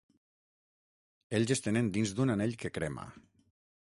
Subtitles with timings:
[1.39, 3.07] Ells es tenen dins d’un anell que crema.